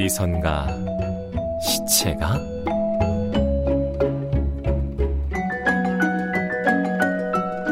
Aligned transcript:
어디선가 0.00 0.66
시체가? 1.60 2.38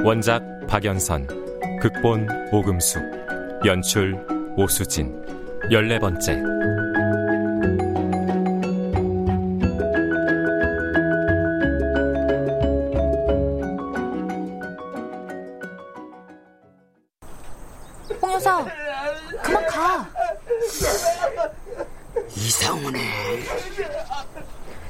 원작 0.05 0.43
박연선 0.67 1.27
극본 1.81 2.29
오금숙 2.53 3.03
연출 3.65 4.19
오수진. 4.59 5.11
열네 5.73 5.99
번째 6.01 6.43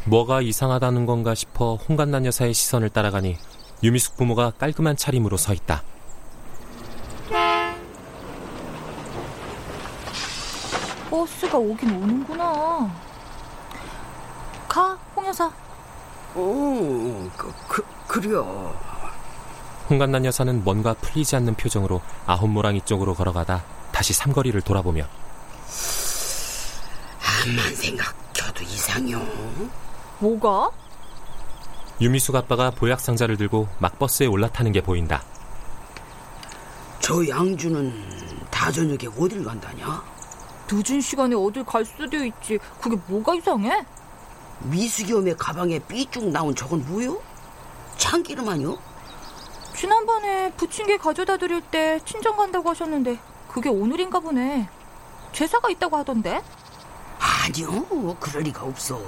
뭐가 0.09 0.41
이상하다는 0.41 1.05
건가 1.05 1.35
싶어 1.35 1.75
홍간난 1.75 2.25
여사의 2.25 2.55
시선을 2.55 2.89
따라가니 2.89 3.37
유미숙 3.83 4.17
부모가 4.17 4.53
깔끔한 4.59 4.97
차림으로 4.97 5.37
서 5.37 5.53
있다. 5.53 5.83
버스가 11.11 11.59
오긴 11.59 11.91
오는구나. 11.91 12.91
가, 14.69 14.99
홍 15.15 15.27
여사. 15.27 15.47
어, 16.35 17.31
그, 17.37 17.53
그, 17.69 17.85
그려. 18.07 18.43
홍간난 19.91 20.25
여사는 20.25 20.65
뭔가 20.65 20.95
풀리지 20.95 21.37
않는 21.37 21.55
표정으로 21.55 22.01
아홉모랑이 22.27 22.83
쪽으로 22.83 23.15
걸어가다 23.15 23.65
다시 23.91 24.13
삼거리를 24.13 24.61
돌아보며 24.61 25.05
암만 27.47 27.75
생각해도 27.75 28.63
이상해요. 28.65 29.88
뭐가? 30.21 30.71
유미숙 32.01 32.37
아빠가 32.37 32.71
보약 32.71 33.01
상자를 33.01 33.37
들고 33.37 33.69
막 33.79 33.99
버스에 33.99 34.27
올라타는 34.27 34.73
게 34.73 34.81
보인다. 34.81 35.23
저 37.01 37.27
양주는 37.27 37.93
다 38.51 38.71
저녁에 38.71 39.07
어딜 39.19 39.45
간다냐? 39.45 40.03
늦은 40.71 41.01
시간에 41.01 41.34
어딜 41.34 41.65
갈 41.65 41.84
수도 41.84 42.25
있지. 42.25 42.59
그게 42.81 42.97
뭐가 43.07 43.34
이상해? 43.34 43.84
미숙이엄의 44.61 45.37
가방에 45.37 45.78
삐쭉 45.78 46.31
나온 46.31 46.55
저건 46.55 46.84
뭐요? 46.87 47.21
참기름 47.97 48.49
아니요? 48.49 48.77
지난번에 49.75 50.53
부침개 50.53 50.99
가져다 50.99 51.37
드릴 51.37 51.61
때 51.62 52.01
친정 52.05 52.37
간다고 52.37 52.71
하셨는데 52.71 53.19
그게 53.49 53.69
오늘인가 53.69 54.21
보네. 54.21 54.69
제사가 55.33 55.71
있다고 55.71 55.97
하던데. 55.97 56.43
아니요, 57.19 58.15
그럴 58.21 58.43
리가 58.45 58.62
없어. 58.65 59.01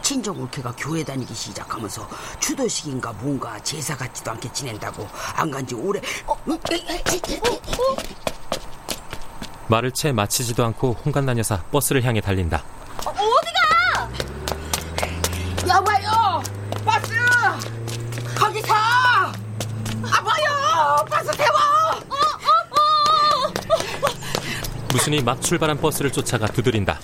친정 0.00 0.40
올케가 0.40 0.72
교회 0.76 1.02
다니기 1.04 1.34
시작하면서 1.34 2.08
추도식인가 2.40 3.12
뭔가 3.12 3.58
제사 3.62 3.96
같지도 3.96 4.30
않게 4.32 4.52
지낸다고 4.52 5.06
안 5.36 5.50
간 5.50 5.66
지 5.66 5.74
오래. 5.74 6.00
어, 6.26 6.32
어, 6.32 6.58
에. 6.72 7.02
말을 9.68 9.92
채 9.92 10.12
마치지도 10.12 10.64
않고 10.66 10.96
홍간난 11.04 11.38
여사 11.38 11.62
버스를 11.64 12.02
향해 12.04 12.20
달린다. 12.20 12.62
여봐요, 15.68 16.42
버스 16.84 17.12
거기 18.38 18.60
서. 18.62 18.74
아봐요, 20.04 21.04
버스 21.08 21.30
태워. 21.36 21.56
무순이 24.92 25.22
막 25.22 25.40
출발한 25.40 25.78
버스를 25.80 26.12
쫓아가 26.12 26.46
두드린다. 26.48 26.98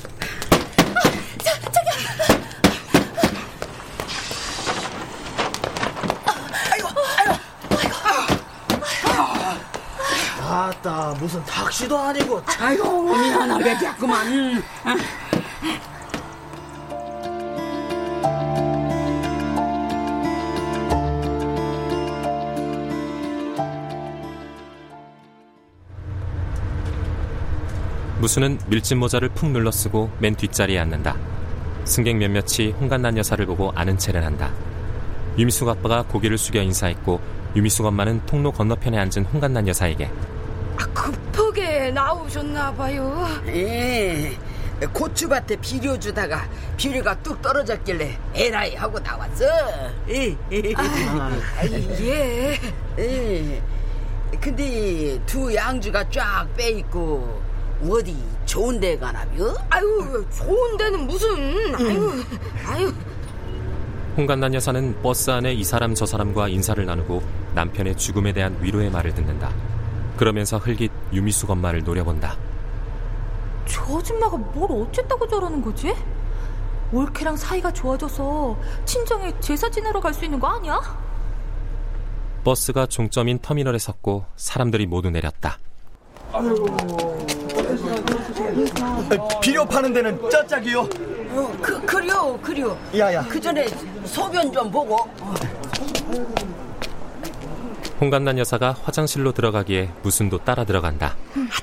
아따 10.40 11.14
무슨 11.28 11.44
택시도 11.44 11.98
아니고 11.98 12.40
아이고 12.58 13.02
미안하게 13.02 13.78
됐구만. 13.78 14.62
무수는 28.20 28.58
밀짚 28.68 28.96
모자를 28.96 29.28
푹 29.28 29.50
눌러 29.50 29.70
쓰고 29.70 30.10
맨 30.20 30.34
뒷자리에 30.34 30.78
앉는다. 30.78 31.14
승객 31.84 32.16
몇몇이 32.16 32.72
홍간난 32.80 33.18
여사를 33.18 33.44
보고 33.44 33.70
아는 33.74 33.98
체를 33.98 34.24
한다. 34.24 34.50
유미숙 35.36 35.68
아빠가 35.68 36.04
고개를 36.04 36.38
숙여 36.38 36.62
인사했고 36.62 37.20
유미숙 37.54 37.84
엄마는 37.84 38.24
통로 38.24 38.50
건너편에 38.50 38.96
앉은 38.96 39.26
홍간난 39.26 39.68
여사에게 39.68 40.10
급하게 40.94 41.90
나오셨나 41.90 42.72
봐요. 42.74 43.26
예. 43.48 44.36
고추밭에 44.92 45.56
비료 45.56 45.98
주다가 45.98 46.48
비료가 46.76 47.20
뚝 47.22 47.42
떨어졌길래 47.42 48.16
에라이 48.34 48.76
하고 48.76 48.98
나왔어. 49.00 49.44
예. 50.08 50.36
아, 50.76 51.30
예. 52.00 52.58
예. 52.98 53.62
근데 54.40 55.20
두 55.26 55.52
양주가 55.54 56.08
쫙 56.10 56.46
빼 56.56 56.68
있고 56.70 57.42
어디 57.88 58.16
좋은 58.44 58.78
데 58.80 58.96
가나며? 58.98 59.54
아유, 59.70 60.24
좋은 60.36 60.76
데는 60.76 61.06
무슨. 61.06 61.74
아유, 61.74 62.24
아유. 62.66 62.92
홍간난 64.16 64.52
여사는 64.54 65.00
버스 65.02 65.30
안에 65.30 65.52
이 65.52 65.62
사람 65.62 65.94
저 65.94 66.04
사람과 66.04 66.48
인사를 66.48 66.84
나누고 66.84 67.22
남편의 67.54 67.96
죽음에 67.96 68.32
대한 68.32 68.56
위로의 68.60 68.90
말을 68.90 69.14
듣는다. 69.14 69.52
그러면서 70.18 70.58
흘깃 70.58 70.90
유미숙 71.12 71.48
엄마를 71.50 71.82
노려본다. 71.84 72.36
저 73.66 73.98
아줌마가 73.98 74.36
뭘 74.36 74.70
어쨌다고 74.82 75.26
저러는 75.28 75.62
거지? 75.62 75.94
올케랑 76.92 77.36
사이가 77.36 77.72
좋아져서 77.72 78.56
친정에 78.84 79.32
제사 79.40 79.70
지내러 79.70 80.00
갈 80.00 80.12
수 80.12 80.24
있는 80.24 80.40
거 80.40 80.48
아니야? 80.48 80.80
버스가 82.44 82.86
종점인 82.86 83.38
터미널에 83.40 83.78
섰고 83.78 84.24
사람들이 84.36 84.86
모두 84.86 85.10
내렸다. 85.10 85.58
비료 89.40 89.64
파는 89.66 89.92
데는 89.92 90.30
쩌짝이요. 90.30 90.80
어, 90.80 91.52
그, 91.62 91.80
그려, 91.84 92.38
그려. 92.40 92.76
야야. 92.96 93.22
그 93.28 93.40
전에 93.40 93.66
소변 94.04 94.50
좀 94.52 94.70
보고. 94.70 94.96
홍간난 98.00 98.38
여사가 98.38 98.76
화장실로 98.84 99.32
들어가기에 99.32 99.90
무슨도 100.02 100.38
따라 100.44 100.64
들어간다. 100.64 101.16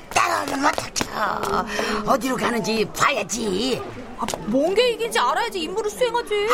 따라오면 0.09 0.65
어떡해. 0.65 2.05
어디로 2.05 2.35
가는지 2.35 2.85
봐야지. 2.85 3.81
아, 4.17 4.25
뭔게 4.47 4.91
이긴지 4.91 5.17
알아야지 5.17 5.61
임무를 5.61 5.89
수행하지. 5.89 6.47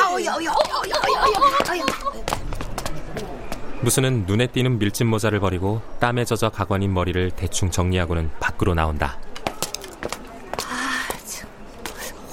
무슨은 3.81 4.25
눈에 4.27 4.45
띄는 4.47 4.77
밀짚 4.77 5.07
모자를 5.07 5.39
버리고 5.39 5.81
땀에 5.99 6.25
젖어 6.25 6.49
가관인 6.49 6.93
머리를 6.93 7.31
대충 7.31 7.71
정리하고는 7.71 8.29
밖으로 8.39 8.75
나온다. 8.75 9.17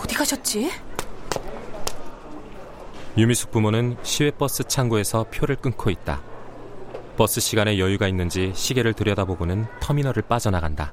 어디 0.02 0.14
가셨지? 0.14 0.70
유미숙 3.16 3.50
부모는 3.50 3.96
시외버스 4.02 4.64
창구에서 4.64 5.24
표를 5.32 5.56
끊고 5.56 5.88
있다. 5.88 6.20
버스 7.18 7.40
시간에 7.40 7.80
여유가 7.80 8.06
있는지 8.06 8.52
시계를 8.54 8.94
들여다보고는 8.94 9.66
터미널을 9.80 10.22
빠져나간다. 10.28 10.92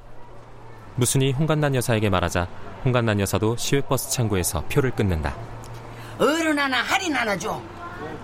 무순이 0.96 1.30
홍간난 1.30 1.76
여사에게 1.76 2.10
말하자 2.10 2.48
홍간난 2.84 3.20
여사도 3.20 3.56
시외버스 3.56 4.10
창구에서 4.10 4.64
표를 4.64 4.90
끊는다. 4.90 5.36
어른 6.18 6.58
하나, 6.58 6.82
할인 6.82 7.14
하나 7.14 7.38
줘. 7.38 7.62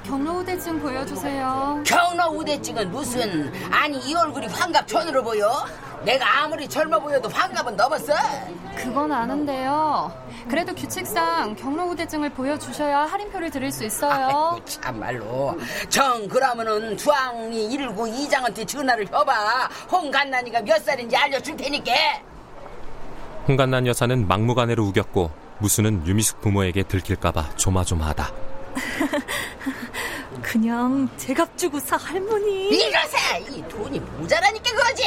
경로 0.04 0.38
우대증 0.38 0.80
보여주세요. 0.80 1.82
경로 1.86 2.24
우대증은 2.38 2.90
무슨 2.90 3.52
아니 3.70 3.98
이 3.98 4.14
얼굴이 4.14 4.46
환갑촌으로 4.48 5.22
보여? 5.22 5.64
내가 6.04 6.42
아무리 6.42 6.66
젊어 6.68 6.98
보여도 6.98 7.28
환갑은 7.28 7.76
넘었어 7.76 8.12
그건 8.76 9.12
아는데요. 9.12 10.12
그래도 10.48 10.74
규칙상 10.74 11.54
경로 11.54 11.84
우대증을 11.90 12.30
보여주셔야 12.30 13.02
할인표를 13.02 13.50
드릴 13.50 13.70
수 13.70 13.84
있어요. 13.84 14.50
아이고, 14.54 14.64
참말로 14.64 15.56
정 15.88 16.26
그러면은 16.26 16.96
주황이 16.96 17.68
119 17.68 18.08
이장한테 18.08 18.64
전화를 18.64 19.06
해봐 19.06 19.68
홍간난이가 19.92 20.62
몇 20.62 20.82
살인지 20.84 21.16
알려줄 21.16 21.56
테니까 21.56 21.92
홍간난 23.46 23.86
여사는 23.86 24.26
막무가내로 24.26 24.84
우겼고 24.84 25.30
무수는 25.58 26.04
유미숙 26.06 26.40
부모에게 26.40 26.82
들킬까봐 26.82 27.50
조마조마하다. 27.56 28.51
그냥 30.42 31.08
제값 31.16 31.56
주고 31.56 31.78
사 31.80 31.96
할머니. 31.96 32.68
이러세 32.68 33.16
이 33.50 33.62
돈이 33.68 34.00
모자라니까 34.00 34.70
그러지 34.72 35.02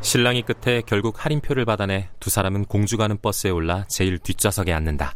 신랑이 0.00 0.42
끝에 0.42 0.82
결국 0.84 1.24
할인표를 1.24 1.64
받아내 1.64 2.08
두 2.18 2.28
사람은 2.28 2.64
공주 2.64 2.96
가는 2.96 3.16
버스에 3.20 3.50
올라 3.50 3.84
제일 3.88 4.18
뒷좌석에 4.18 4.72
앉는다. 4.72 5.14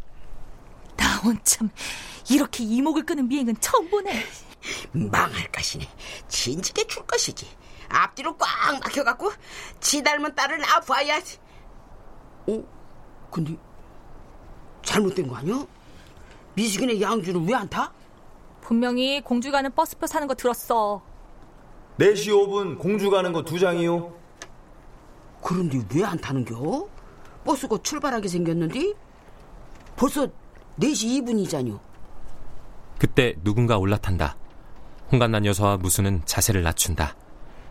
나 0.96 1.20
원참 1.24 1.68
이렇게 2.30 2.64
이목을 2.64 3.04
끄는 3.04 3.28
비행은 3.28 3.56
처음 3.60 3.90
보네. 3.90 4.24
망할 4.92 5.46
것이네 5.52 5.88
진지게 6.28 6.86
줄 6.86 7.06
것이지 7.06 7.46
앞뒤로 7.88 8.36
꽉 8.36 8.48
막혀갖고 8.80 9.32
지 9.80 10.02
닮은 10.02 10.34
딸을 10.34 10.58
낳아봐야 10.58 11.18
어? 12.48 12.64
근데 13.30 13.56
잘못된 14.82 15.28
거 15.28 15.36
아니야? 15.36 15.64
미숙이네 16.60 17.00
양주는 17.00 17.46
왜 17.46 17.54
안 17.54 17.68
타? 17.68 17.92
분명히 18.62 19.20
공주 19.20 19.50
가는 19.52 19.70
버스표 19.72 20.06
사는 20.06 20.26
거 20.26 20.34
들었어. 20.34 21.02
4시 21.98 22.28
5분 22.30 22.78
공주 22.78 23.10
가는 23.10 23.32
거 23.32 23.42
두 23.42 23.58
장이요. 23.58 24.12
그런데 25.42 25.78
왜 25.94 26.02
안 26.04 26.18
타는겨? 26.18 26.88
버스가 27.44 27.78
출발하게 27.82 28.26
생겼는데 28.28 28.94
벌써 29.94 30.26
4시 30.80 31.22
2분이잖요 31.22 31.78
그때 32.98 33.34
누군가 33.44 33.76
올라탄다. 33.78 34.36
홍간난 35.12 35.46
여사와 35.46 35.76
무수는 35.76 36.22
자세를 36.24 36.62
낮춘다. 36.62 37.14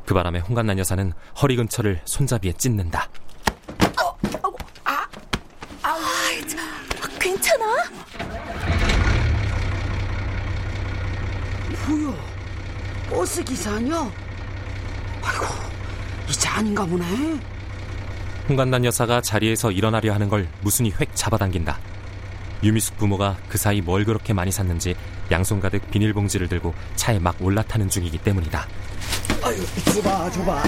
그 0.05 0.13
바람에 0.13 0.39
홍간난 0.39 0.77
여사는 0.79 1.11
허리 1.41 1.55
근처를 1.57 1.99
손잡이에 2.05 2.53
찢는다. 2.53 3.09
아, 3.97 5.07
괜찮아? 7.19 7.65
뭐야? 11.87 12.13
버스 13.25 13.43
기사 13.43 13.71
아니야? 13.71 14.07
아이고 15.23 15.45
이제 16.29 16.47
아닌가 16.47 16.85
보네 16.85 17.39
홍간난 18.47 18.85
여사가 18.85 19.19
자리에서 19.21 19.71
일어나려 19.71 20.13
하는 20.13 20.29
걸 20.29 20.47
무순이 20.61 20.93
획 20.99 21.09
잡아당긴다. 21.15 21.79
유미숙 22.61 22.97
부모가 22.97 23.35
그 23.49 23.57
사이 23.57 23.81
뭘 23.81 24.05
그렇게 24.05 24.31
많이 24.31 24.51
샀는지 24.51 24.95
양손 25.31 25.59
가득 25.59 25.89
비닐봉지를 25.89 26.47
들고 26.47 26.75
차에 26.97 27.17
막 27.17 27.35
올라타는 27.41 27.89
중이기 27.89 28.19
때문이다. 28.19 28.67
아유, 29.43 29.65
줘봐, 29.85 30.29
줘봐. 30.29 30.63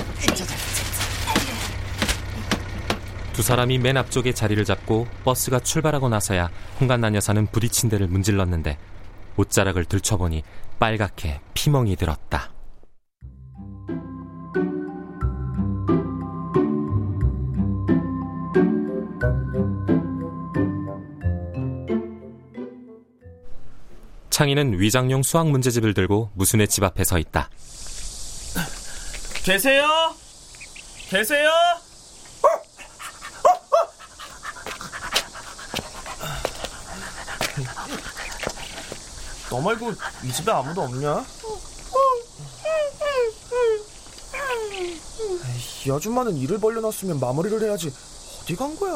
두 3.33 3.43
사람이 3.43 3.77
맨 3.77 3.97
앞쪽에 3.97 4.33
자리를 4.33 4.65
잡고 4.65 5.05
버스가 5.23 5.59
출발하고 5.59 6.09
나서야 6.09 6.49
홍간난 6.79 7.13
여사는 7.13 7.45
부딪힌 7.51 7.87
데를 7.87 8.07
문질렀는데 8.07 8.79
옷자락을 9.35 9.85
들춰보니 9.85 10.43
빨갛게 10.79 11.41
피멍이 11.53 11.95
들었다. 11.95 12.51
창희는 24.29 24.79
위장용 24.79 25.23
수학 25.23 25.49
문제집을 25.49 25.95
들고 25.95 26.29
무순의 26.35 26.67
집 26.67 26.83
앞에 26.83 27.03
서 27.03 27.17
있다. 27.17 27.49
계세요? 29.43 29.87
계세요? 31.09 31.49
너 39.49 39.61
말고 39.61 39.93
이 40.23 40.31
집에 40.31 40.51
아무도 40.51 40.81
없냐? 40.81 41.25
이 45.85 45.91
아줌마는 45.91 46.35
일을 46.37 46.59
벌려놨으면 46.59 47.19
마무리를 47.19 47.61
해야지 47.63 47.93
어디 48.41 48.55
간 48.55 48.75
거야? 48.77 48.95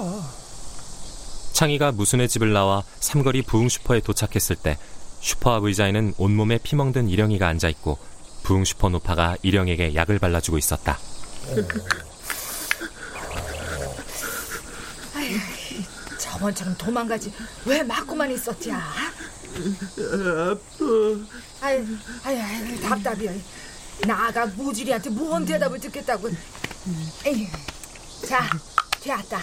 창희가 1.53 1.91
무순의 1.93 2.27
집을 2.27 2.53
나와 2.53 2.83
삼거리 2.99 3.43
부흥 3.43 3.69
슈퍼에 3.69 4.01
도착했을 4.01 4.55
때 4.57 4.77
슈퍼 5.21 5.53
앞 5.53 5.63
의자에는 5.63 6.15
온몸에 6.17 6.57
피멍든 6.57 7.07
일영이가 7.09 7.47
앉아 7.47 7.69
있고 7.69 7.97
부흥 8.43 8.65
슈퍼 8.65 8.89
노파가 8.89 9.37
일영에게 9.43 9.93
약을 9.95 10.19
발라주고 10.19 10.57
있었다. 10.57 10.97
저번처럼 16.17 16.75
도망가지 16.77 17.31
왜 17.65 17.83
맞고만 17.83 18.31
있었지? 18.31 18.71
아파. 19.61 20.85
아유, 21.61 21.85
아유, 22.23 22.41
아유, 22.41 22.81
답답이야. 22.81 23.31
나가 24.07 24.45
머저리한테 24.47 25.09
뭔 25.11 25.45
대답을 25.45 25.79
듣겠다고. 25.79 26.29
에이, 27.25 27.47
자, 28.27 28.49
되었다. 29.01 29.41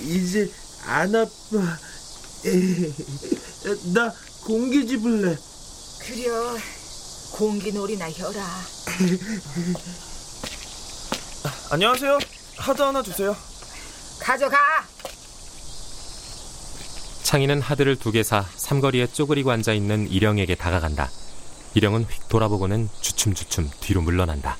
이제 0.00 0.50
안 0.86 1.14
아파. 1.14 1.78
나 3.94 4.12
공기 4.44 4.86
집을래. 4.86 5.36
그려, 6.00 6.56
공기놀이나 7.32 8.08
혀라. 8.10 8.46
안녕하세요. 11.70 12.18
하드 12.58 12.80
하나 12.82 13.02
주세요. 13.02 13.36
가져가. 14.20 14.56
창희는 17.26 17.60
하드를 17.60 17.96
두 17.96 18.12
개 18.12 18.22
사 18.22 18.42
삼거리에 18.54 19.08
쪼그리고 19.08 19.50
앉아 19.50 19.72
있는 19.72 20.08
일영에게 20.08 20.54
다가간다. 20.54 21.10
일영은 21.74 22.04
휙 22.08 22.28
돌아보고는 22.28 22.88
주춤주춤 23.00 23.68
뒤로 23.80 24.00
물러난다. 24.00 24.56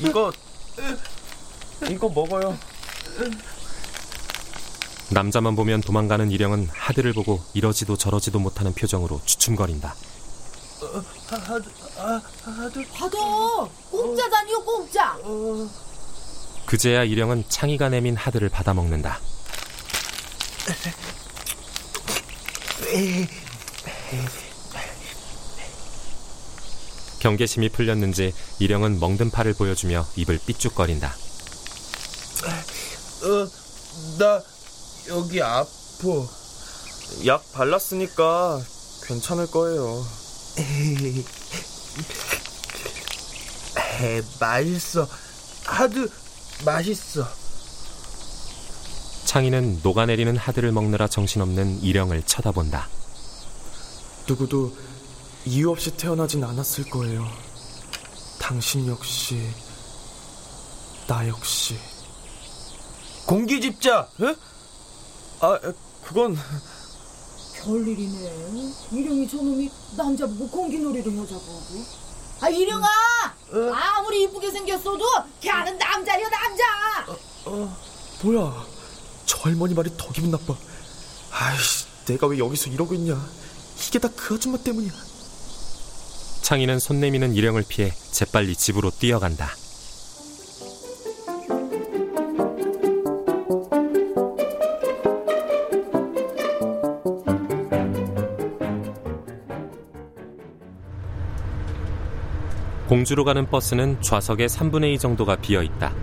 이거 0.00 0.32
이거 1.88 2.08
먹어요. 2.08 2.58
남자만 5.10 5.54
보면 5.54 5.82
도망가는 5.82 6.28
일영은 6.32 6.68
하드를 6.72 7.12
보고 7.12 7.40
이러지도 7.54 7.96
저러지도 7.96 8.40
못하는 8.40 8.74
표정으로 8.74 9.20
주춤거린다. 9.24 9.94
하드 11.28 11.62
아, 11.98 12.20
하드 12.42 12.84
받아. 12.88 13.16
공짜다니요, 13.88 14.64
공짜. 14.64 15.16
그제야 16.66 17.04
일영은 17.04 17.44
창이가 17.48 17.90
내민 17.90 18.16
하드를 18.16 18.48
받아먹는다. 18.48 19.20
경계심이 27.20 27.68
풀렸는지 27.68 28.34
일영은 28.58 28.98
멍든 28.98 29.30
팔을 29.30 29.54
보여주며 29.54 30.06
입을 30.16 30.40
삐죽거린다. 30.46 31.14
어, 33.22 33.48
나 34.18 34.42
여기 35.08 35.40
아파. 35.40 35.68
약 37.26 37.52
발랐으니까 37.52 38.60
괜찮을 39.06 39.46
거예요. 39.50 40.04
에이, 40.58 41.24
맛있어. 44.40 45.08
하드 45.64 46.10
맛있어. 46.64 47.26
창희는 49.24 49.80
녹아내리는 49.82 50.36
하드를 50.36 50.72
먹느라 50.72 51.08
정신없는 51.08 51.82
일영을 51.82 52.22
쳐다본다. 52.22 52.88
누구도 54.28 54.72
이유 55.44 55.70
없이 55.70 55.96
태어나진 55.96 56.44
않았을 56.44 56.90
거예요. 56.90 57.26
당신 58.38 58.86
역시, 58.88 59.40
나 61.06 61.26
역시. 61.28 61.76
공기집자, 63.26 64.08
에? 64.20 64.34
아, 65.40 65.58
그건. 66.04 66.36
별일이네. 67.56 68.72
일용이 68.92 69.28
저놈이 69.28 69.70
남자 69.96 70.26
보고 70.26 70.48
공기놀이를 70.48 71.16
여자고 71.16 71.40
하고. 71.40 72.01
아, 72.42 72.48
일용아! 72.48 72.88
아무리 73.74 74.24
이쁘게 74.24 74.50
생겼어도 74.50 75.04
걔는 75.40 75.78
남자야, 75.78 76.28
남자! 76.28 76.64
어, 77.44 77.76
뭐야. 78.22 78.66
저 79.26 79.38
할머니 79.42 79.74
말이 79.74 79.90
더 79.96 80.10
기분 80.12 80.30
나빠. 80.30 80.54
아이씨, 81.30 81.86
내가 82.06 82.26
왜 82.26 82.38
여기서 82.38 82.70
이러고 82.70 82.94
있냐. 82.94 83.14
이게 83.86 83.98
다 83.98 84.08
그 84.16 84.34
아줌마 84.34 84.58
때문이야. 84.58 84.92
창희는 86.42 86.78
손 86.80 87.00
내미는 87.00 87.34
일영을 87.34 87.64
피해 87.66 87.92
재빨리 88.10 88.56
집으로 88.56 88.90
뛰어간다. 88.90 89.54
공주로 102.92 103.24
가는 103.24 103.46
버스는 103.46 104.02
좌석의 104.02 104.50
3분의 104.50 104.92
2 104.92 104.98
정도가 104.98 105.36
비어 105.36 105.62
있다. 105.62 105.94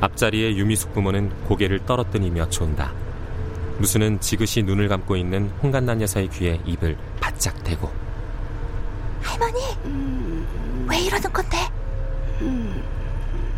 앞자리에 0.00 0.54
유미숙 0.54 0.94
부모는 0.94 1.30
고개를 1.46 1.84
떨어뜨리며 1.84 2.48
존다. 2.48 2.92
무수는 3.78 4.20
지그시 4.20 4.62
눈을 4.62 4.86
감고 4.86 5.16
있는 5.16 5.50
홍간난 5.60 6.00
여사의 6.00 6.28
귀에 6.28 6.60
입을 6.64 6.96
바짝 7.20 7.60
대고 7.64 7.90
할머니, 9.20 9.58
왜 10.88 11.00
이러는 11.00 11.32
건데? 11.32 11.56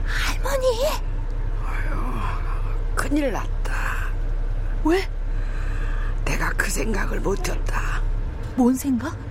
할머니, 0.06 0.66
큰일 2.94 3.30
났다. 3.30 3.74
왜? 4.84 5.06
내가 6.24 6.48
그 6.56 6.70
생각을 6.70 7.20
못했다. 7.20 8.00
뭔 8.56 8.74
생각? 8.74 9.23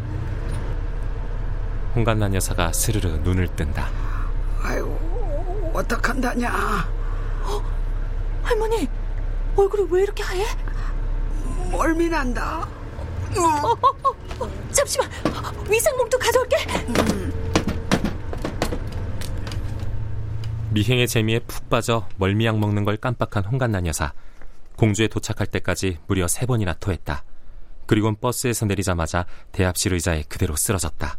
홍간난 1.96 2.34
여사가 2.34 2.74
스르르 2.74 3.08
눈을 3.24 3.48
뜬다. 3.56 3.90
아이고, 4.62 5.72
어떡한다냐. 5.74 6.52
할머니, 8.42 8.88
얼굴이 9.56 9.88
왜 9.92 10.04
이렇게 10.04 10.24
하얘? 10.24 10.46
멀미 11.72 12.10
난다. 12.10 12.68
어, 13.38 13.68
어, 13.68 14.44
어, 14.44 14.50
잠시만, 14.72 15.10
위생봉투 15.70 16.18
가져올게. 16.20 16.58
미행의 20.72 21.08
재미에 21.08 21.40
푹 21.40 21.70
빠져 21.70 22.08
멀미약 22.18 22.58
먹는 22.58 22.84
걸 22.84 22.98
깜빡한 22.98 23.46
홍간난 23.46 23.86
여사. 23.86 24.14
공주에 24.76 25.08
도착할 25.08 25.46
때까지 25.46 26.00
무려 26.08 26.28
세 26.28 26.48
번이나 26.48 26.74
토했다. 26.74 27.24
그리곤 27.86 28.16
버스에서 28.20 28.66
내리자마자 28.66 29.28
대합실 29.52 29.94
의자에 29.94 30.24
그대로 30.24 30.56
쓰러졌다. 30.56 31.18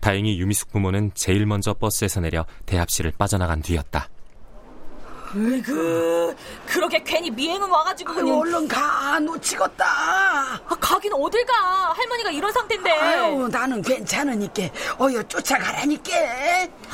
다행히 0.00 0.38
유미숙 0.38 0.70
부모는 0.72 1.12
제일 1.14 1.46
먼저 1.46 1.74
버스에서 1.74 2.20
내려 2.20 2.46
대합실을 2.66 3.12
빠져나간 3.18 3.62
뒤였다. 3.62 4.08
으그, 5.36 6.34
그러게 6.66 7.02
괜히 7.02 7.30
미행은 7.30 7.68
와가지고 7.68 8.12
아유. 8.12 8.38
얼른 8.40 8.66
가, 8.66 9.18
놓치겠다. 9.20 9.84
아, 9.84 10.76
가긴 10.80 11.12
어딜 11.12 11.44
가? 11.44 11.52
할머니가 11.92 12.30
이런 12.30 12.50
상태인데. 12.50 12.90
아유, 12.90 13.46
나는 13.52 13.82
괜찮으니까 13.82 14.62
어여 14.98 15.22
쫓아가라니까. 15.24 16.10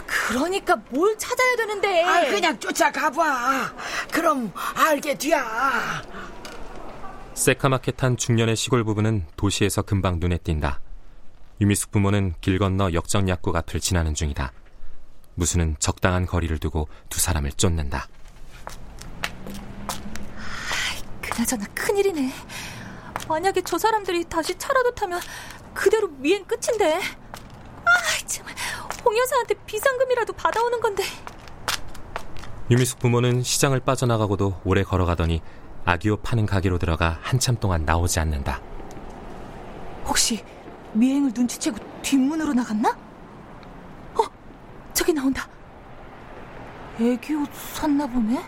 그러니까 0.05 0.77
뭘 0.91 1.17
찾아야 1.17 1.57
되는데. 1.57 2.03
아, 2.03 2.21
그냥 2.27 2.59
쫓아가봐. 2.59 3.73
그럼 4.11 4.53
알게 4.75 5.17
돼야. 5.17 6.03
새카맣게 7.35 7.93
탄 7.93 8.17
중년의 8.17 8.57
시골 8.57 8.83
부부는 8.83 9.27
도시에서 9.37 9.83
금방 9.83 10.19
눈에 10.19 10.39
띈다. 10.39 10.81
유미숙 11.61 11.93
부모는 11.93 12.35
길 12.41 12.59
건너 12.59 12.93
역정 12.93 13.29
약국 13.29 13.55
앞을 13.55 13.81
지나는 13.81 14.15
중이다. 14.15 14.53
무수는 15.35 15.77
적당한 15.79 16.27
거리를 16.27 16.59
두고 16.59 16.89
두 17.09 17.21
사람을 17.21 17.53
쫓는다. 17.53 18.09
그나저나 21.21 21.65
큰일이네. 21.75 22.33
만약에 23.29 23.63
저 23.63 23.79
사람들이 23.79 24.25
다시 24.25 24.57
차라도 24.57 24.95
타면 24.95 25.21
그대로 25.73 26.09
미행 26.09 26.45
끝인데. 26.45 26.97
아, 26.97 28.27
정말 28.27 28.55
홍 29.05 29.17
여사한테 29.17 29.55
비상금이라도 29.67 30.33
받아오는 30.33 30.81
건데. 30.81 31.05
유미숙 32.71 32.99
부모는 32.99 33.43
시장을 33.43 33.81
빠져나가고도 33.81 34.61
오래 34.65 34.83
걸어가더니 34.83 35.43
아기옷 35.85 36.23
파는 36.23 36.47
가게로 36.47 36.79
들어가 36.79 37.19
한참 37.23 37.57
동안 37.57 37.85
나오지 37.85 38.19
않는다. 38.21 38.61
혹시 40.07 40.45
미행을 40.95 41.33
눈치채고 41.35 41.77
뒷문으로 42.03 42.55
나갔나? 42.55 42.91
어, 44.15 44.23
저기 44.93 45.13
나온다. 45.13 45.49
애기 47.01 47.35
옷 47.35 47.49
샀나 47.53 48.07
보네. 48.07 48.43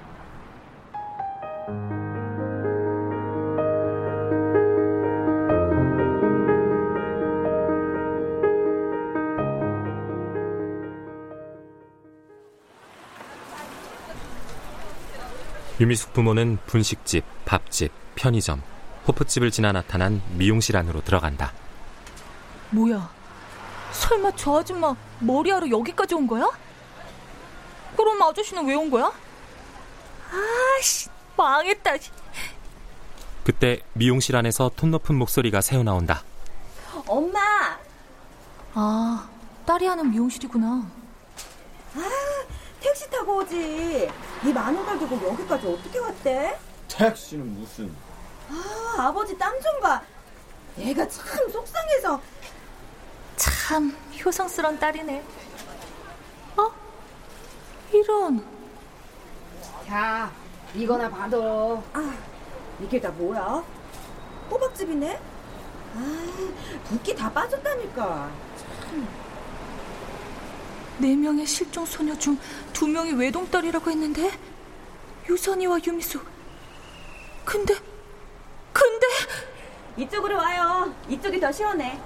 유미숙 15.78 16.14
부모는 16.14 16.56
분식집, 16.66 17.22
밥집, 17.44 17.92
편의점, 18.14 18.62
호프집을 19.06 19.50
지나 19.50 19.72
나타난 19.72 20.22
미용실 20.38 20.76
안으로 20.76 21.02
들어간다. 21.02 21.52
뭐야? 22.70 23.10
설마 23.92 24.32
저 24.36 24.58
아줌마 24.60 24.94
머리하러 25.20 25.70
여기까지 25.70 26.14
온 26.14 26.26
거야? 26.26 26.48
그럼 27.96 28.20
아저씨는 28.22 28.66
왜 28.66 28.74
온 28.74 28.90
거야? 28.90 29.10
아씨, 30.78 31.08
망했다. 31.36 31.92
그때 33.44 33.80
미용실 33.92 34.36
안에서 34.36 34.70
톤 34.76 34.90
높은 34.90 35.14
목소리가 35.16 35.60
새어나온다. 35.60 36.22
엄마! 37.06 37.40
아, 38.74 39.28
딸이 39.64 39.86
하는 39.86 40.10
미용실이구나. 40.10 40.66
아, 41.94 42.00
택시 42.80 43.08
타고 43.08 43.36
오지. 43.36 44.10
이 44.44 44.52
많은 44.52 44.84
걸 44.84 44.98
두고 44.98 45.28
여기까지 45.32 45.66
어떻게 45.68 45.98
왔대? 45.98 46.58
택시는 46.88 47.54
무슨? 47.54 47.94
아, 48.50 49.06
아버지 49.06 49.36
땀 49.38 49.54
좀 49.62 49.80
봐. 49.80 50.02
애가 50.78 51.08
참 51.08 51.50
속상해서. 51.50 52.20
참 53.36 53.96
효성스런 54.24 54.78
딸이네. 54.78 55.22
어? 56.56 56.70
이런. 57.92 58.44
자, 59.86 60.30
이거나 60.74 61.08
받아. 61.08 61.36
아, 61.38 62.14
이게 62.80 63.00
다 63.00 63.10
뭐야? 63.10 63.62
호박즙이네? 64.50 65.20
아, 65.96 66.26
붓기 66.88 67.14
다 67.14 67.30
빠졌다니까. 67.32 68.30
참. 68.80 69.08
네 70.98 71.14
명의 71.14 71.44
실종 71.46 71.84
소녀 71.84 72.16
중 72.18 72.38
두 72.72 72.86
명이 72.86 73.12
외동딸이라고 73.12 73.90
했는데 73.90 74.30
유선이와 75.28 75.78
유미수. 75.86 76.20
근데 77.44 77.74
근데 78.72 79.06
이쪽으로 79.96 80.36
와요. 80.36 80.94
이쪽이 81.08 81.40
더 81.40 81.50
시원해. 81.50 81.98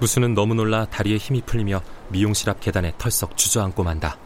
무수는 0.00 0.34
너무 0.34 0.54
놀라 0.54 0.86
다리에 0.86 1.18
힘이 1.18 1.42
풀리며 1.42 1.82
미용실 2.08 2.48
앞 2.48 2.60
계단에 2.60 2.94
털썩 2.96 3.36
주저앉고 3.36 3.84
만다. 3.84 4.16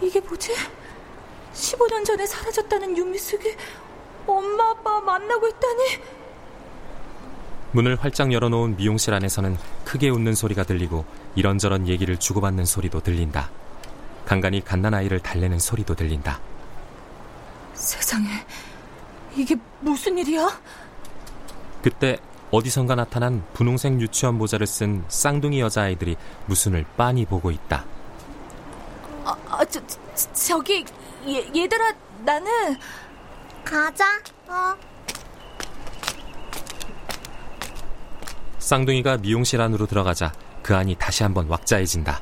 이게 0.00 0.20
뭐지? 0.20 0.54
15년 1.52 2.04
전에 2.04 2.24
사라졌다는 2.26 2.96
윤미숙이 2.96 3.56
엄마 4.26 4.70
아빠 4.70 5.00
만나고 5.00 5.48
있다니 5.48 6.14
문을 7.72 7.96
활짝 7.96 8.32
열어놓은 8.32 8.76
미용실 8.76 9.12
안에서는 9.14 9.56
크게 9.84 10.08
웃는 10.08 10.34
소리가 10.36 10.62
들리고 10.62 11.04
이런저런 11.34 11.88
얘기를 11.88 12.16
주고받는 12.16 12.64
소리도 12.64 13.00
들린다. 13.00 13.50
간간히 14.24 14.64
갓난 14.64 14.94
아이를 14.94 15.18
달래는 15.18 15.58
소리도 15.58 15.96
들린다. 15.96 16.40
세상에 17.74 18.28
이게 19.36 19.56
무슨 19.80 20.16
일이야? 20.16 20.48
그때 21.84 22.18
어디선가 22.50 22.94
나타난 22.94 23.44
분홍색 23.52 24.00
유치원 24.00 24.38
모자를 24.38 24.66
쓴 24.66 25.04
쌍둥이 25.08 25.60
여자아이들이 25.60 26.16
무순을 26.46 26.86
빤히 26.96 27.26
보고 27.26 27.50
있다. 27.50 27.84
아, 29.22 29.36
아 29.50 29.62
저, 29.66 29.86
저, 29.86 30.32
저기 30.32 30.82
얘, 31.28 31.46
얘들아 31.54 31.92
나는 32.24 32.78
가자 33.62 34.06
어 34.48 34.74
쌍둥이가 38.58 39.18
미용실 39.18 39.60
안으로 39.60 39.86
들어가자 39.86 40.32
그 40.62 40.74
안이 40.74 40.96
다시 40.98 41.22
한번 41.22 41.46
왁자해진다. 41.48 42.18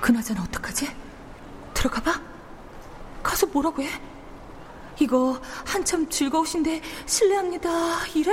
그나저나 0.00 0.44
어떡하지? 0.44 0.88
들어가 1.74 2.00
봐? 2.00 2.20
가서 3.20 3.46
뭐라고 3.46 3.82
해? 3.82 4.11
이거 5.02 5.36
한참 5.66 6.08
즐거우신데 6.08 6.80
실례합니다 7.06 8.06
이래? 8.14 8.32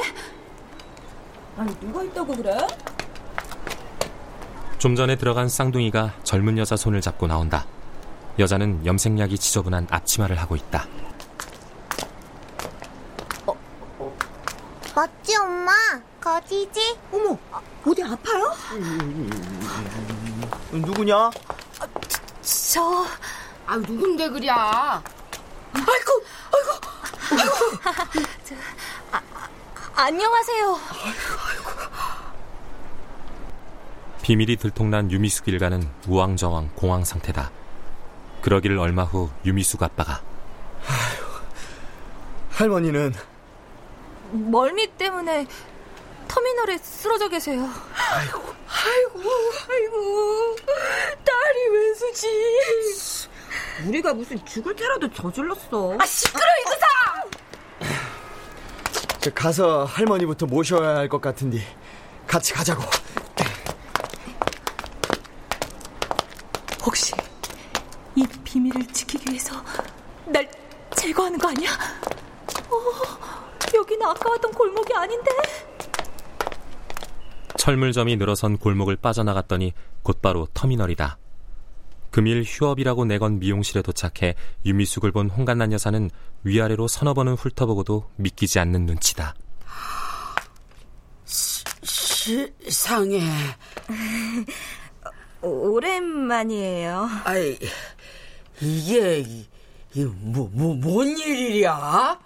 아니 1.58 1.76
누가 1.80 2.04
있다고 2.04 2.36
그래? 2.36 2.56
좀 4.78 4.96
전에 4.96 5.16
들어간 5.18 5.50
쌍둥이가 5.50 6.14
젊은 6.24 6.60
여자 6.60 6.78
손을 6.78 7.02
잡고 7.02 7.26
나온다. 7.26 7.66
여자는 8.38 8.86
염색약이 8.86 9.38
지저분한 9.40 9.88
앞치마를 9.90 10.38
하고 10.40 10.56
있다. 10.56 10.86
멋지 14.96 15.36
엄마 15.38 15.72
거지지? 16.22 16.98
어머 17.12 17.36
어디 17.86 18.04
아파요? 18.04 18.54
누구냐? 20.72 21.32
저아 22.42 23.76
누군데 23.76 24.30
그랴? 24.30 25.02
아이고 25.74 26.24
아이고 26.52 27.54
저, 28.44 28.56
아, 29.12 29.22
아, 29.96 30.04
안녕하세요 30.04 30.80
비밀이 34.22 34.58
들통난 34.58 35.12
유미숙 35.12 35.48
일가는 35.48 35.90
우왕좌왕 36.08 36.72
공황 36.76 37.04
상태다. 37.04 37.50
그러기를 38.44 38.78
얼마 38.78 39.04
후 39.04 39.32
유미숙 39.44 39.82
아빠가 39.82 40.22
할머니는 42.52 43.16
멀미 44.32 44.86
때문에 44.98 45.48
터미널에 46.28 46.78
쓰러져 46.78 47.28
계세요. 47.28 47.68
아이고, 47.96 48.54
아이고, 48.68 49.30
아이고, 49.68 50.56
딸이 51.26 51.70
웬수지? 51.72 53.29
우리가 53.88 54.14
무슨 54.14 54.44
죽을 54.46 54.76
테라도 54.76 55.12
저질렀어. 55.14 55.96
아, 56.00 56.06
시끄러, 56.06 56.44
이거사! 56.62 56.88
저 59.22 59.30
가서 59.32 59.84
할머니부터 59.86 60.46
모셔야 60.46 60.98
할 60.98 61.10
것 61.10 61.20
같은데 61.22 61.60
같이 62.28 62.54
가자고. 62.54 62.82
혹시 66.86 67.14
이 68.16 68.26
비밀을 68.44 68.86
지키기 68.88 69.30
위해서 69.32 69.56
날 70.26 70.50
제거하는 70.96 71.38
거 71.38 71.50
아니야? 71.50 71.72
어, 72.70 72.78
여기는 73.76 74.06
아까 74.08 74.30
왔던 74.30 74.52
골목이 74.54 74.94
아닌데? 74.94 75.32
철물점이 77.58 78.16
늘어선 78.16 78.58
골목을 78.58 78.96
빠져나갔더니 78.96 79.74
곧바로 80.02 80.48
터미널이다. 80.54 81.18
금일 82.12 82.44
휴업이라고 82.46 83.06
내건 83.06 83.40
미용실에 83.40 83.82
도착해 83.82 84.36
유미숙을 84.66 85.12
본 85.12 85.30
홍간난 85.30 85.72
여사는 85.72 86.10
위아래로 86.44 86.88
서너 86.88 87.14
번은 87.14 87.34
훑어보고도 87.36 88.10
믿기지 88.18 88.60
않는 88.60 88.86
눈치다. 88.86 89.36
세상에. 91.26 93.22
오랜만이에요. 95.42 97.10
아이, 97.24 97.58
이게, 98.62 99.20
이, 99.94 100.04
뭐, 100.04 100.50
뭐, 100.52 100.76
뭔 100.76 101.08
일이야? 101.08 102.20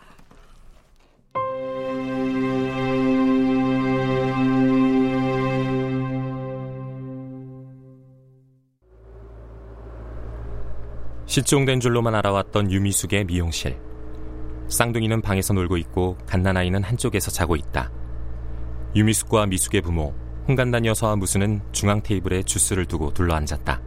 실종된 11.34 11.80
줄로만 11.80 12.14
알아왔던 12.14 12.72
유미숙의 12.72 13.24
미용실. 13.26 13.76
쌍둥이는 14.68 15.24
방에서 15.24 15.56
놀고 15.56 15.78
있고 15.78 16.16
갓난아이는 16.28 16.84
한쪽에서 16.84 17.32
자고 17.32 17.56
있다. 17.56 17.92
유미숙과 18.96 19.48
미숙의 19.48 19.82
부모 19.82 20.14
홍간단 20.48 20.86
여사와 20.86 21.16
무수는 21.16 21.64
중앙 21.72 22.04
테이블에 22.04 22.44
주스를 22.44 22.86
두고 22.86 23.16
둘러앉았다. 23.16 23.82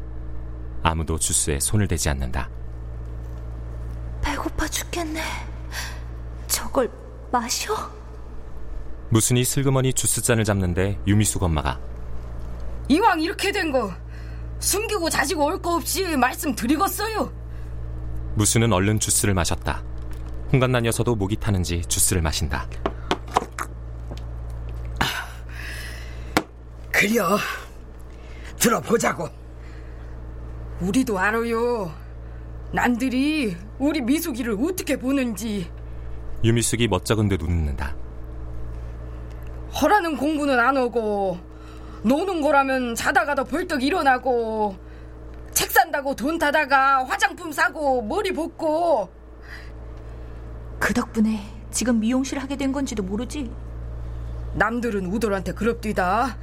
아무도 0.83 1.21
주스에 1.21 1.61
손을 1.61 1.87
대지 1.87 2.09
않는다. 2.09 2.51
배고파 4.23 4.67
죽겠네. 4.67 5.21
저걸 6.49 6.91
마셔? 7.31 7.73
무순이 9.11 9.45
슬그머니 9.45 9.93
주스잔을 9.93 10.43
잡는데 10.43 10.99
유미숙 11.07 11.45
엄마가 11.45 11.79
이왕 12.89 13.21
이렇게 13.21 13.53
된 13.53 13.71
거 13.71 13.95
숨기고 14.59 15.11
자지고 15.11 15.45
올 15.45 15.59
거 15.61 15.75
없이 15.77 16.16
말씀드리겠어요. 16.16 17.33
무수는 18.35 18.73
얼른 18.73 19.01
주스를 19.01 19.35
마셨다. 19.35 19.83
홍간난 20.53 20.87
여서도 20.87 21.14
목이 21.16 21.37
타는지 21.37 21.83
주스를 21.88 22.23
마신다. 22.23 22.66
그려 26.92 27.37
들어보자고. 28.59 29.29
우리도 30.81 31.19
알아요. 31.19 31.92
남들이 32.73 33.57
우리 33.79 34.01
미숙이를 34.01 34.57
어떻게 34.62 34.97
보는지. 34.97 35.71
유미숙이 36.45 36.88
멋쩍은 36.88 37.29
듯 37.29 37.42
웃는다. 37.42 37.95
허라는 39.81 40.16
공부는 40.16 40.59
안 40.59 40.77
하고 40.77 41.38
노는 42.03 42.41
거라면 42.41 42.95
자다가도 42.95 43.45
벌떡 43.45 43.83
일어나고 43.83 44.77
책 45.53 45.71
산다고 45.71 46.15
돈 46.15 46.39
타다가 46.39 47.05
화장품 47.05 47.51
사고 47.53 48.03
머리 48.03 48.33
볶고 48.33 49.11
그 50.79 50.93
덕분에 50.93 51.41
지금 51.71 52.01
미용실 52.01 52.39
하게 52.39 52.57
된 52.57 52.73
건지도 52.73 53.03
모르지. 53.03 53.51
남들은 54.55 55.07
우돌한테 55.07 55.53
그럽디다. 55.53 56.39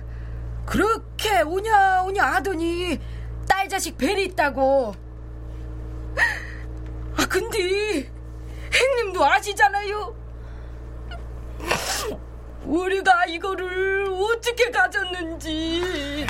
그렇게 0.66 1.42
오냐 1.42 2.04
오냐 2.04 2.24
하더니 2.24 3.00
딸 3.48 3.68
자식 3.68 3.98
벨이 3.98 4.26
있다고. 4.26 4.94
아 7.18 7.26
근데 7.28 8.10
행님도 8.74 9.26
아시잖아요. 9.26 10.23
우리가 12.66 13.26
이거를 13.26 14.08
어떻게 14.12 14.70
가졌는지. 14.72 16.26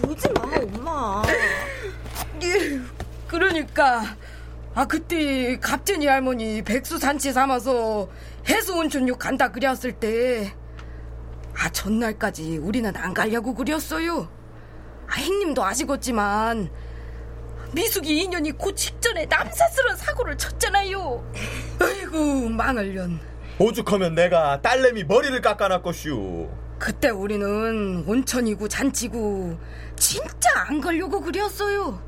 그러지 0.00 0.28
마, 0.32 0.42
엄마. 0.56 1.22
예, 2.42 2.80
그러니까 3.28 4.02
아 4.74 4.84
그때 4.86 5.58
갑진이 5.58 6.06
할머니 6.06 6.62
백수 6.62 6.98
잔치 6.98 7.32
삼아서 7.32 8.08
해수 8.48 8.74
온천 8.76 9.08
육 9.08 9.18
간다 9.18 9.50
그렸을 9.50 9.92
때 9.92 10.52
아 11.56 11.68
전날까지 11.70 12.58
우리는 12.58 12.94
안 12.96 13.14
가려고 13.14 13.54
그렸어요. 13.54 14.28
아 15.06 15.14
행님도 15.14 15.64
아시겠지만 15.64 16.70
미숙이 17.72 18.22
인연이 18.22 18.52
곧 18.52 18.74
직전에 18.76 19.26
남사스러운 19.26 19.96
사고를 19.96 20.36
쳤잖아요. 20.36 21.32
아이고 21.80 22.48
망할년. 22.48 23.20
오죽하면 23.58 24.14
내가 24.14 24.60
딸내미 24.60 25.04
머리를 25.04 25.40
깎아놨것슈. 25.40 26.48
그때 26.78 27.08
우리는 27.08 28.04
온천이고 28.06 28.68
잔치고 28.68 29.56
진짜 29.96 30.50
안 30.68 30.80
가려고 30.80 31.20
그렸어요. 31.20 32.02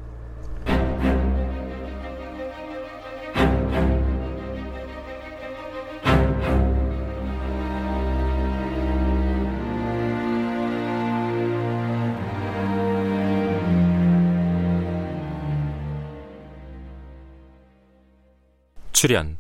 출연 18.93 19.39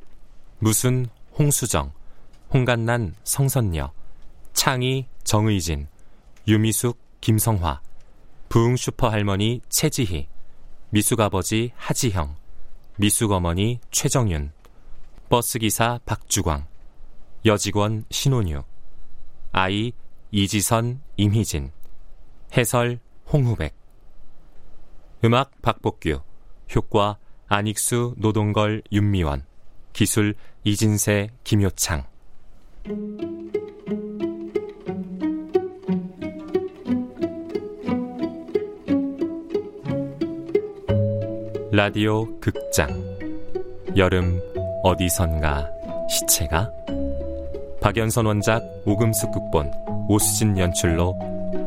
무순 0.59 1.09
홍수정 1.38 1.92
홍간난 2.53 3.14
성선녀 3.25 3.92
창희 4.55 5.07
정의진 5.22 5.87
유미숙 6.49 6.99
김성화 7.20 7.83
부흥 8.49 8.77
슈퍼 8.77 9.11
할머니 9.11 9.61
최지희 9.68 10.29
미숙 10.88 11.20
아버지 11.20 11.72
하지형 11.77 12.37
미숙 12.96 13.33
어머니 13.33 13.81
최정윤 13.90 14.53
버스기사 15.29 16.01
박주광 16.07 16.66
여직원 17.44 18.05
신혼유 18.11 18.62
아이 19.53 19.92
이지선 20.31 21.03
임희진 21.18 21.70
해설 22.57 22.99
홍후백. 23.31 23.75
음악 25.22 25.51
박복규 25.61 26.20
효과 26.75 27.18
안익수 27.49 28.14
노동걸 28.16 28.83
윤미원 28.90 29.44
기술 29.96 30.35
이진세 30.62 31.30
김효창. 31.42 32.04
라디오 41.72 42.26
극장. 42.40 42.90
여름 43.96 44.38
어디선가 44.82 45.66
시체가? 46.11 46.70
박연선 47.80 48.26
원작 48.26 48.62
오금숙 48.85 49.32
극본 49.32 49.72
오수진 50.11 50.59
연출로 50.59 51.14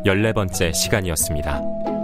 14번째 0.05 0.71
시간이었습니다. 0.71 1.98